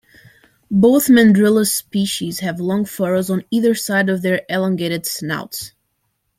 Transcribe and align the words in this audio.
Both 0.71 1.09
"Mandrillus" 1.09 1.69
species 1.71 2.39
have 2.39 2.59
long 2.59 2.85
furrows 2.85 3.29
on 3.29 3.43
either 3.51 3.75
side 3.75 4.09
of 4.09 4.23
their 4.23 4.41
elongated 4.49 5.05
snouts. 5.05 5.73